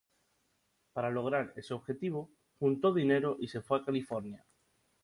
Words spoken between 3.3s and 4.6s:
y se fue a California.